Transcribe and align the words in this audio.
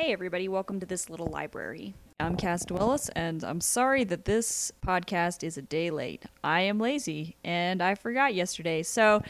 Hey, 0.00 0.14
everybody, 0.14 0.48
welcome 0.48 0.80
to 0.80 0.86
this 0.86 1.10
little 1.10 1.26
library. 1.26 1.92
I'm 2.18 2.34
Cass 2.34 2.64
Dwellis, 2.64 3.10
and 3.14 3.44
I'm 3.44 3.60
sorry 3.60 4.02
that 4.04 4.24
this 4.24 4.72
podcast 4.82 5.44
is 5.44 5.58
a 5.58 5.62
day 5.62 5.90
late. 5.90 6.24
I 6.42 6.62
am 6.62 6.78
lazy, 6.78 7.36
and 7.44 7.82
I 7.82 7.94
forgot 7.94 8.34
yesterday. 8.34 8.82
So, 8.82 9.22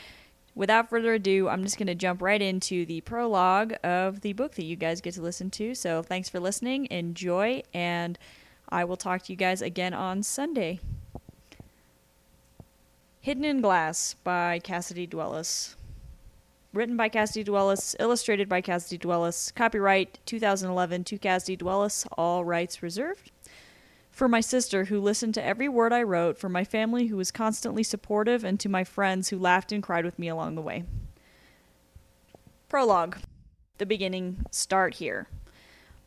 without 0.55 0.89
further 0.89 1.15
ado, 1.15 1.49
I'm 1.49 1.65
just 1.65 1.77
going 1.77 1.89
to 1.89 1.97
jump 1.97 2.23
right 2.23 2.41
into 2.41 2.87
the 2.87 3.01
prologue 3.01 3.75
of 3.83 4.21
the 4.21 4.33
book 4.33 4.55
that 4.55 4.65
you 4.65 4.77
guys 4.77 5.01
get 5.01 5.15
to 5.15 5.23
listen 5.23 5.51
to. 5.51 5.75
So, 5.75 6.05
thanks 6.05 6.29
for 6.29 6.39
listening, 6.39 6.87
enjoy, 6.89 7.65
and 7.75 8.17
I 8.69 8.85
will 8.85 8.97
talk 8.97 9.25
to 9.25 9.33
you 9.33 9.37
guys 9.37 9.63
again 9.63 9.93
on 9.93 10.23
Sunday. 10.23 10.79
Hidden 13.23 13.45
in 13.45 13.61
Glass 13.61 14.15
by 14.23 14.61
Cassidy 14.61 15.09
Dwellis 15.09 15.75
written 16.73 16.97
by 16.97 17.09
Cassidy 17.09 17.45
Dwellis, 17.45 17.97
illustrated 17.99 18.49
by 18.49 18.61
Cassidy 18.61 18.99
Dwellis, 18.99 19.53
copyright 19.55 20.21
2011 20.25 21.05
to 21.05 21.19
Cassidy 21.19 21.57
Dwellis, 21.57 22.07
all 22.17 22.45
rights 22.45 22.83
reserved. 22.83 23.31
For 24.11 24.29
my 24.29 24.41
sister, 24.41 24.85
who 24.85 25.01
listened 25.01 25.35
to 25.35 25.45
every 25.45 25.69
word 25.69 25.93
I 25.93 26.03
wrote, 26.03 26.39
for 26.39 26.49
my 26.49 26.65
family, 26.65 27.07
who 27.07 27.17
was 27.17 27.31
constantly 27.31 27.83
supportive, 27.83 28.45
and 28.45 28.61
to 28.61 28.69
my 28.69 28.85
friends 28.85 29.29
who 29.29 29.39
laughed 29.39 29.73
and 29.73 29.83
cried 29.83 30.05
with 30.05 30.19
me 30.19 30.29
along 30.29 30.55
the 30.55 30.63
way. 30.63 30.85
Prologue 32.69 33.19
The 33.79 33.87
beginning. 33.87 34.45
Start 34.51 34.95
here. 34.95 35.29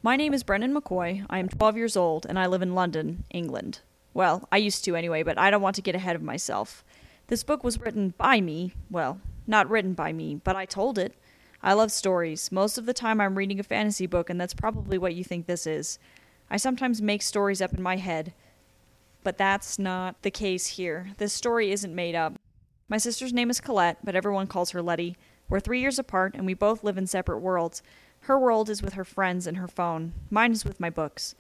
My 0.01 0.15
name 0.15 0.33
is 0.33 0.43
Brennan 0.43 0.73
McCoy. 0.73 1.25
I 1.29 1.39
am 1.39 1.49
12 1.49 1.75
years 1.75 1.97
old, 1.97 2.25
and 2.27 2.37
I 2.37 2.45
live 2.45 2.61
in 2.61 2.75
London, 2.75 3.23
England. 3.31 3.79
Well, 4.13 4.47
I 4.51 4.57
used 4.57 4.85
to 4.85 4.95
anyway, 4.95 5.23
but 5.23 5.37
I 5.37 5.49
don't 5.49 5.61
want 5.61 5.75
to 5.77 5.81
get 5.81 5.95
ahead 5.95 6.15
of 6.15 6.21
myself. 6.21 6.85
This 7.27 7.43
book 7.43 7.63
was 7.63 7.79
written 7.79 8.13
by 8.17 8.41
me, 8.41 8.73
well, 8.91 9.19
not 9.47 9.69
written 9.69 9.93
by 9.93 10.13
me, 10.13 10.35
but 10.35 10.55
I 10.55 10.65
told 10.65 10.97
it. 10.97 11.13
I 11.61 11.73
love 11.73 11.91
stories. 11.91 12.51
Most 12.51 12.77
of 12.77 12.85
the 12.85 12.93
time 12.93 13.21
I'm 13.21 13.37
reading 13.37 13.59
a 13.59 13.63
fantasy 13.63 14.05
book, 14.05 14.29
and 14.29 14.39
that's 14.39 14.53
probably 14.53 14.97
what 14.97 15.15
you 15.15 15.23
think 15.23 15.45
this 15.45 15.65
is. 15.65 15.97
I 16.49 16.57
sometimes 16.57 17.01
make 17.01 17.21
stories 17.21 17.61
up 17.61 17.73
in 17.73 17.81
my 17.81 17.97
head, 17.97 18.33
but 19.23 19.37
that's 19.37 19.79
not 19.79 20.21
the 20.21 20.31
case 20.31 20.67
here. 20.67 21.11
This 21.17 21.33
story 21.33 21.71
isn't 21.71 21.95
made 21.95 22.15
up. 22.15 22.33
My 22.89 22.97
sister's 22.97 23.33
name 23.33 23.49
is 23.49 23.61
Colette, 23.61 23.99
but 24.03 24.15
everyone 24.15 24.47
calls 24.47 24.71
her 24.71 24.81
Letty. 24.81 25.15
We're 25.49 25.61
three 25.61 25.79
years 25.79 25.97
apart, 25.97 26.35
and 26.35 26.45
we 26.45 26.53
both 26.53 26.83
live 26.83 26.97
in 26.97 27.07
separate 27.07 27.39
worlds. 27.39 27.81
Her 28.21 28.37
world 28.37 28.69
is 28.69 28.81
with 28.81 28.93
her 28.93 29.05
friends 29.05 29.47
and 29.47 29.57
her 29.57 29.67
phone. 29.67 30.13
Mine 30.29 30.51
is 30.51 30.65
with 30.65 30.79
my 30.79 30.89
books. 30.89 31.35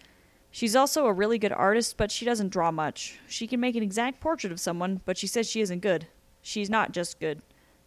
She's 0.51 0.75
also 0.75 1.05
a 1.05 1.13
really 1.13 1.37
good 1.37 1.51
artist, 1.51 1.97
but 1.97 2.11
she 2.11 2.25
doesn't 2.25 2.49
draw 2.49 2.71
much. 2.71 3.19
She 3.27 3.47
can 3.47 3.59
make 3.59 3.75
an 3.75 3.83
exact 3.83 4.19
portrait 4.19 4.53
of 4.53 4.59
someone, 4.59 5.01
but 5.05 5.17
she 5.17 5.27
says 5.27 5.49
she 5.49 5.61
isn't 5.61 5.79
good. 5.79 6.07
She's 6.41 6.69
not 6.69 6.91
just 6.91 7.19
good. 7.19 7.41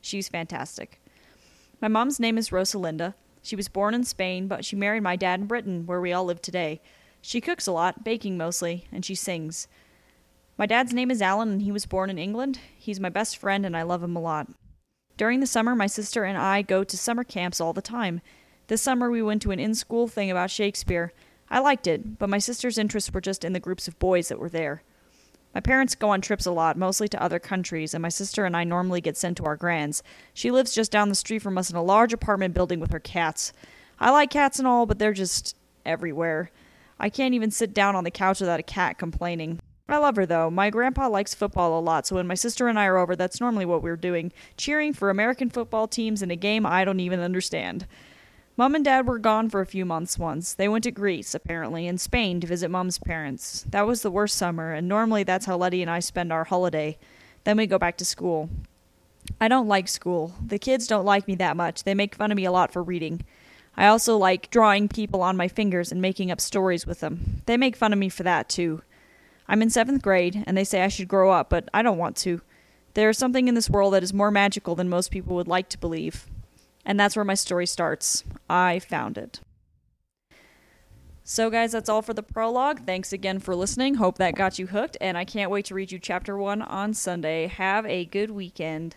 She's 0.06 0.28
fantastic. 0.28 1.00
My 1.80 1.88
mom's 1.88 2.20
name 2.20 2.38
is 2.38 2.50
Rosalinda. 2.50 3.14
She 3.42 3.56
was 3.56 3.66
born 3.66 3.92
in 3.92 4.04
Spain, 4.04 4.46
but 4.46 4.64
she 4.64 4.76
married 4.76 5.02
my 5.02 5.16
dad 5.16 5.40
in 5.40 5.46
Britain, 5.46 5.84
where 5.84 6.00
we 6.00 6.12
all 6.12 6.24
live 6.24 6.40
today. 6.40 6.80
She 7.20 7.40
cooks 7.40 7.66
a 7.66 7.72
lot, 7.72 8.04
baking 8.04 8.38
mostly, 8.38 8.86
and 8.92 9.04
she 9.04 9.16
sings. 9.16 9.66
My 10.56 10.64
dad's 10.64 10.94
name 10.94 11.10
is 11.10 11.20
Alan, 11.20 11.50
and 11.50 11.62
he 11.62 11.72
was 11.72 11.86
born 11.86 12.08
in 12.08 12.18
England. 12.18 12.60
He's 12.78 13.00
my 13.00 13.08
best 13.08 13.36
friend, 13.36 13.66
and 13.66 13.76
I 13.76 13.82
love 13.82 14.00
him 14.00 14.14
a 14.14 14.20
lot. 14.20 14.46
During 15.16 15.40
the 15.40 15.46
summer, 15.46 15.74
my 15.74 15.88
sister 15.88 16.22
and 16.22 16.38
I 16.38 16.62
go 16.62 16.84
to 16.84 16.96
summer 16.96 17.24
camps 17.24 17.60
all 17.60 17.72
the 17.72 17.82
time. 17.82 18.20
This 18.68 18.82
summer, 18.82 19.10
we 19.10 19.22
went 19.22 19.42
to 19.42 19.50
an 19.50 19.58
in 19.58 19.74
school 19.74 20.06
thing 20.06 20.30
about 20.30 20.52
Shakespeare. 20.52 21.12
I 21.50 21.58
liked 21.58 21.88
it, 21.88 22.16
but 22.20 22.30
my 22.30 22.38
sister's 22.38 22.78
interests 22.78 23.12
were 23.12 23.20
just 23.20 23.44
in 23.44 23.54
the 23.54 23.60
groups 23.60 23.88
of 23.88 23.98
boys 23.98 24.28
that 24.28 24.38
were 24.38 24.48
there. 24.48 24.84
My 25.56 25.60
parents 25.60 25.94
go 25.94 26.10
on 26.10 26.20
trips 26.20 26.44
a 26.44 26.50
lot, 26.50 26.76
mostly 26.76 27.08
to 27.08 27.22
other 27.22 27.38
countries, 27.38 27.94
and 27.94 28.02
my 28.02 28.10
sister 28.10 28.44
and 28.44 28.54
I 28.54 28.64
normally 28.64 29.00
get 29.00 29.16
sent 29.16 29.38
to 29.38 29.46
our 29.46 29.56
grands. 29.56 30.02
She 30.34 30.50
lives 30.50 30.74
just 30.74 30.92
down 30.92 31.08
the 31.08 31.14
street 31.14 31.38
from 31.38 31.56
us 31.56 31.70
in 31.70 31.76
a 31.76 31.82
large 31.82 32.12
apartment 32.12 32.52
building 32.52 32.78
with 32.78 32.92
her 32.92 33.00
cats. 33.00 33.54
I 33.98 34.10
like 34.10 34.28
cats 34.28 34.58
and 34.58 34.68
all, 34.68 34.84
but 34.84 34.98
they're 34.98 35.14
just 35.14 35.56
everywhere. 35.86 36.50
I 37.00 37.08
can't 37.08 37.32
even 37.32 37.50
sit 37.50 37.72
down 37.72 37.96
on 37.96 38.04
the 38.04 38.10
couch 38.10 38.40
without 38.40 38.60
a 38.60 38.62
cat 38.62 38.98
complaining. 38.98 39.58
I 39.88 39.96
love 39.96 40.16
her 40.16 40.26
though. 40.26 40.50
My 40.50 40.68
grandpa 40.68 41.08
likes 41.08 41.34
football 41.34 41.78
a 41.78 41.80
lot, 41.80 42.06
so 42.06 42.16
when 42.16 42.26
my 42.26 42.34
sister 42.34 42.68
and 42.68 42.78
I 42.78 42.84
are 42.84 42.98
over, 42.98 43.16
that's 43.16 43.40
normally 43.40 43.64
what 43.64 43.82
we're 43.82 43.96
doing 43.96 44.34
cheering 44.58 44.92
for 44.92 45.08
American 45.08 45.48
football 45.48 45.88
teams 45.88 46.20
in 46.20 46.30
a 46.30 46.36
game 46.36 46.66
I 46.66 46.84
don't 46.84 47.00
even 47.00 47.20
understand. 47.20 47.86
Mom 48.58 48.74
and 48.74 48.86
Dad 48.86 49.06
were 49.06 49.18
gone 49.18 49.50
for 49.50 49.60
a 49.60 49.66
few 49.66 49.84
months 49.84 50.18
once. 50.18 50.54
They 50.54 50.66
went 50.66 50.84
to 50.84 50.90
Greece, 50.90 51.34
apparently, 51.34 51.86
and 51.86 52.00
Spain 52.00 52.40
to 52.40 52.46
visit 52.46 52.70
Mom's 52.70 52.98
parents. 52.98 53.66
That 53.68 53.86
was 53.86 54.00
the 54.00 54.10
worst 54.10 54.34
summer, 54.34 54.72
and 54.72 54.88
normally 54.88 55.24
that's 55.24 55.44
how 55.44 55.58
Letty 55.58 55.82
and 55.82 55.90
I 55.90 56.00
spend 56.00 56.32
our 56.32 56.44
holiday. 56.44 56.96
Then 57.44 57.58
we 57.58 57.66
go 57.66 57.78
back 57.78 57.98
to 57.98 58.04
school. 58.06 58.48
I 59.38 59.48
don't 59.48 59.68
like 59.68 59.88
school. 59.88 60.32
The 60.42 60.58
kids 60.58 60.86
don't 60.86 61.04
like 61.04 61.28
me 61.28 61.34
that 61.34 61.54
much. 61.54 61.84
They 61.84 61.92
make 61.92 62.14
fun 62.14 62.32
of 62.32 62.36
me 62.36 62.46
a 62.46 62.50
lot 62.50 62.72
for 62.72 62.82
reading. 62.82 63.26
I 63.76 63.88
also 63.88 64.16
like 64.16 64.50
drawing 64.50 64.88
people 64.88 65.20
on 65.20 65.36
my 65.36 65.48
fingers 65.48 65.92
and 65.92 66.00
making 66.00 66.30
up 66.30 66.40
stories 66.40 66.86
with 66.86 67.00
them. 67.00 67.42
They 67.44 67.58
make 67.58 67.76
fun 67.76 67.92
of 67.92 67.98
me 67.98 68.08
for 68.08 68.22
that, 68.22 68.48
too. 68.48 68.80
I'm 69.46 69.60
in 69.60 69.68
seventh 69.68 70.00
grade, 70.00 70.44
and 70.46 70.56
they 70.56 70.64
say 70.64 70.82
I 70.82 70.88
should 70.88 71.08
grow 71.08 71.30
up, 71.30 71.50
but 71.50 71.68
I 71.74 71.82
don't 71.82 71.98
want 71.98 72.16
to. 72.18 72.40
There 72.94 73.10
is 73.10 73.18
something 73.18 73.48
in 73.48 73.54
this 73.54 73.68
world 73.68 73.92
that 73.92 74.02
is 74.02 74.14
more 74.14 74.30
magical 74.30 74.74
than 74.74 74.88
most 74.88 75.10
people 75.10 75.36
would 75.36 75.46
like 75.46 75.68
to 75.68 75.78
believe. 75.78 76.26
And 76.86 76.98
that's 76.98 77.16
where 77.16 77.24
my 77.24 77.34
story 77.34 77.66
starts. 77.66 78.24
I 78.48 78.78
found 78.78 79.18
it. 79.18 79.40
So, 81.28 81.50
guys, 81.50 81.72
that's 81.72 81.88
all 81.88 82.02
for 82.02 82.14
the 82.14 82.22
prologue. 82.22 82.86
Thanks 82.86 83.12
again 83.12 83.40
for 83.40 83.56
listening. 83.56 83.96
Hope 83.96 84.16
that 84.18 84.36
got 84.36 84.60
you 84.60 84.68
hooked, 84.68 84.96
and 85.00 85.18
I 85.18 85.24
can't 85.24 85.50
wait 85.50 85.64
to 85.64 85.74
read 85.74 85.90
you 85.90 85.98
chapter 85.98 86.38
one 86.38 86.62
on 86.62 86.94
Sunday. 86.94 87.48
Have 87.48 87.84
a 87.86 88.04
good 88.04 88.30
weekend. 88.30 88.94